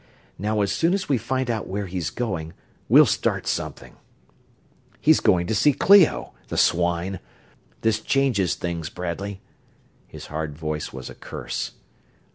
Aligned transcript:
"Now 0.39 0.61
as 0.61 0.71
soon 0.71 0.95
as 0.95 1.07
we 1.07 1.19
find 1.19 1.47
out 1.47 1.67
where 1.67 1.85
he's 1.85 2.09
going, 2.09 2.53
we'll 2.89 3.05
start 3.05 3.45
something... 3.45 3.97
he's 4.99 5.19
going 5.19 5.45
to 5.45 5.53
see 5.53 5.73
Clio, 5.73 6.33
the 6.47 6.57
swine! 6.57 7.19
This 7.81 7.99
changes 7.99 8.55
things, 8.55 8.89
Bradley!" 8.89 9.41
His 10.07 10.25
hard 10.25 10.57
voice 10.57 10.91
was 10.91 11.11
a 11.11 11.13
curse. 11.13 11.73